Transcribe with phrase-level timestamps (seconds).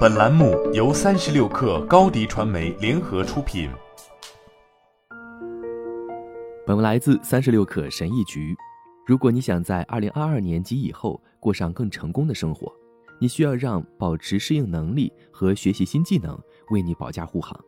[0.00, 3.70] 本栏目由三十六氪高低传媒联合出品。
[6.66, 8.54] 本文来自三十六氪神译局。
[9.06, 12.70] 如果你想在二零二二年及以后过上更成功的生活，
[13.18, 16.38] 你需要让保持适应能力和学习新技能
[16.70, 17.58] 为你保驾护航。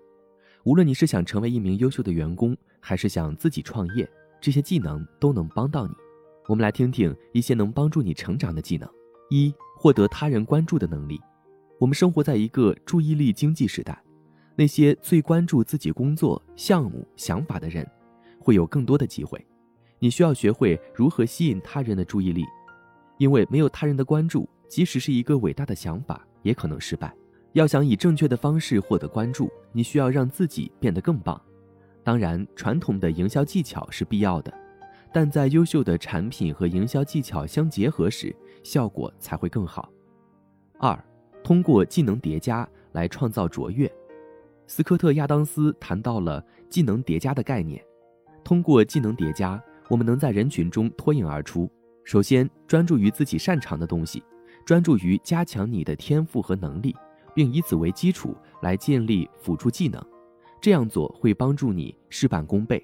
[0.64, 4.06] 无论你是想成为一名优秀的员工，还是想自己创业，
[4.38, 5.94] 这些技能都能帮到你。
[6.46, 8.88] 我们来听听一些能帮助你成长的技能。
[9.30, 11.18] 一、获得他人关注的能力。
[11.82, 14.00] 我们生活在一个注意力经济时代，
[14.54, 17.84] 那些最关注自己工作、项目、想法的人，
[18.38, 19.44] 会有更多的机会。
[19.98, 22.44] 你需要学会如何吸引他人的注意力，
[23.18, 27.12] 因为没有他人的关注，即使是一个伟大的想法，也可能失败。
[27.54, 31.40] 要想以正确的方式获得关注，你需要让自己变得更棒。
[32.04, 34.54] 当然，传统的营销技巧是必要的，
[35.12, 39.90] 但在优秀的产品和营销技巧相结合时，效果才会更好。
[40.78, 40.96] 二。
[41.52, 43.86] 通过技能叠加来创造卓越。
[44.66, 47.84] 斯科特·亚当斯谈到了技能叠加的概念。
[48.42, 51.70] 通过技能叠加，我们能在人群中脱颖而出。
[52.04, 54.24] 首先，专注于自己擅长的东西，
[54.64, 56.96] 专注于加强你的天赋和能力，
[57.34, 60.02] 并以此为基础来建立辅助技能。
[60.58, 62.82] 这样做会帮助你事半功倍。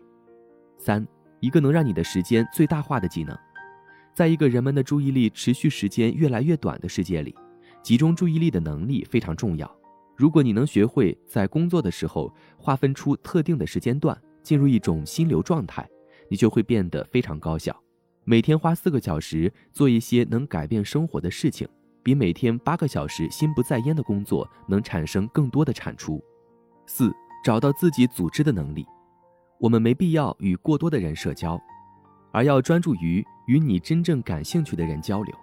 [0.77, 1.09] 三，
[1.41, 3.35] 一个能让你的时间最大化的技能。
[4.13, 7.35] 在一个人们的注意力持续时间越来越短的世界里。
[7.83, 9.71] 集中注意力的能力非常重要。
[10.17, 15.89] 如果你能学会在工作的时候划分出特定的时间段，进入一种心流状态，
[16.29, 17.75] 你就会变得非常高效。
[18.25, 21.69] 每天花四个小时做一些能改变生活的事情，
[22.03, 26.23] 比每天八个小时心不在焉的工作能产生更多的产出。
[26.87, 27.13] 四、
[27.45, 28.85] 找到自己组织的能力。
[29.59, 31.61] 我们没必要与过多的人社交，
[32.33, 35.35] 而要专注于与你真正感兴趣的人交流。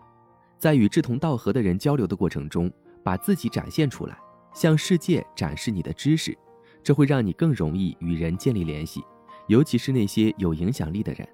[0.58, 2.72] 在与志同道合的人交流的过程中，
[3.03, 4.17] 把自己展现出来，
[4.53, 6.38] 向世界展示你的知识，
[6.81, 9.03] 这会让你更容易与人建立联系，
[9.47, 11.28] 尤其是那些有影响力的人。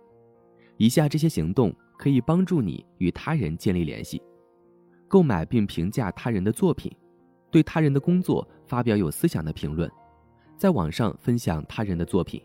[0.78, 4.22] 以下这些行动可以帮助你与他人建立联系：
[5.08, 6.92] 购买并评价他人的作品，
[7.52, 9.90] 对他人的工作发表有思想的评论，
[10.58, 12.42] 在网上分享他人的作品，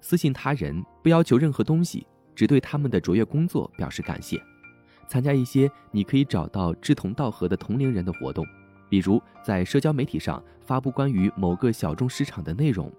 [0.00, 4.40] 私信他人，不要求任何东西，只对他们的卓越工作表示感谢。
[5.08, 8.44] 参加一些你可以找到志同道合的同龄人的活动，
[8.88, 12.92] 比如在社交媒体上发布关于某个小众市场的内容。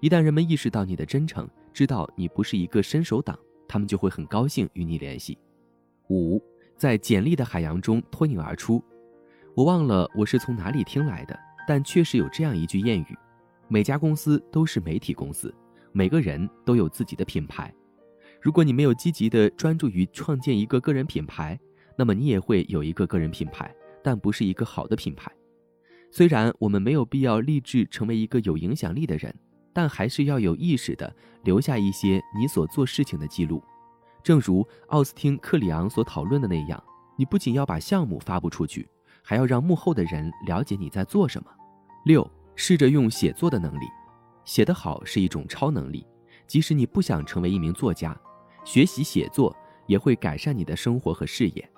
[0.00, 5.38] 一旦人们意识到你的真诚，知道你不是一个伸手党，他们就会很高兴与你联系。
[6.08, 6.42] 五，
[6.76, 8.82] 在简历的海洋中脱颖而出。
[9.54, 13.18] 我忘了我是从哪里听来的，但确实有这样一句谚语：
[13.68, 15.54] 每家公司都是媒体公司，
[15.92, 17.72] 每个人都有自己的品牌。
[18.40, 21.58] 如果你没有积极的专注于创建一个个人品牌，
[21.96, 23.70] 那么你也会有一个个人品牌，
[24.02, 25.30] 但不是一个好的品牌。
[26.10, 29.34] 虽然我们没有必要立志成为一个有影响力的人，
[29.72, 31.14] 但还是要有意识的
[31.44, 33.62] 留下一些你所做事情的记录。
[34.22, 36.82] 正如奥斯汀·克里昂所讨论的那样，
[37.16, 38.88] 你不仅要把项目发布出去，
[39.22, 41.50] 还要让幕后的人了解你在做什么。
[42.06, 43.84] 六，试着用写作的能力，
[44.44, 46.06] 写得好是一种超能力，
[46.46, 48.18] 即使你不想成为一名作家。
[48.64, 49.56] 学习写作
[49.86, 51.70] 也会改善你的生活和事业，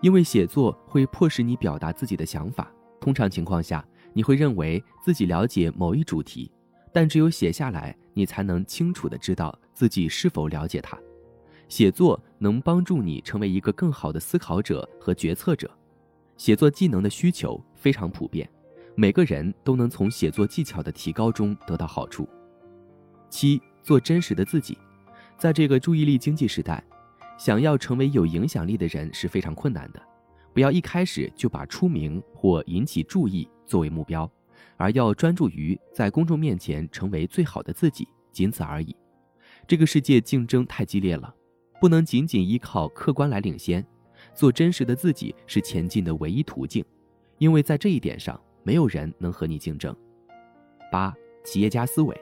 [0.00, 2.70] 因为写作会迫使你表达自己的想法。
[3.00, 6.50] 通常情况下，你会认为自己了解某一主题，
[6.92, 10.98] 但只有写下来，你才能清楚地知道自己是否了解它。
[11.68, 15.70] 写作能帮助你成为一个更好的思考者和决策者。
[16.36, 18.48] 写作技能的需求非常普遍，
[18.94, 22.28] 每个人都能从写作技巧的提高中得到好处。
[23.28, 24.78] 七，做真实的自己。
[25.38, 26.82] 在这个注意力经济时代，
[27.38, 30.00] 想要成为有影响力的人是非常困难的。
[30.54, 34.30] 不要一开始就把出名或引起注意作为目标，
[34.78, 38.96] 而要专注于在公众面前成为最好的自己，仅此而已。
[39.66, 41.34] 这个世界竞争太激烈了，
[41.80, 43.84] 不能仅仅依靠客观来领先。
[44.34, 46.82] 做真实的自己是前进的唯一途径，
[47.36, 49.94] 因为在这一点上，没有人能和你竞争。
[50.90, 51.14] 八，
[51.44, 52.18] 企业家思维。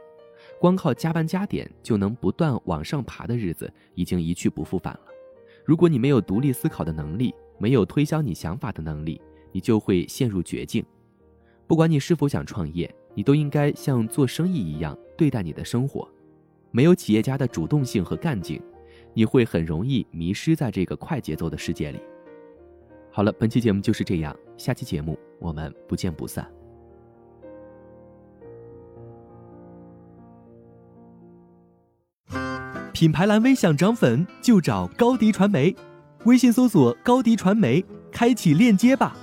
[0.64, 5.00] 光靠加班加点就能不断往上爬的日子已经一去不复返了。
[5.62, 9.20] 如果你没有独立思考的能力，没有推销你想法的能力，
[9.52, 10.82] 你就会陷入绝境。
[11.66, 16.08] 不管你是否想创业，你都应该像做生意一样对待你的生活。
[16.70, 18.58] 没有企业家的主动性和干劲，
[19.12, 22.00] 你会很容易迷失在这个快节奏的世界里。
[23.10, 26.50] 好了，本期节目就是这样，下期节目我们不见不散。
[32.94, 35.74] 品牌蓝 V 想涨粉就找高迪传媒，
[36.26, 39.16] 微信搜索高迪传媒，开启链接吧。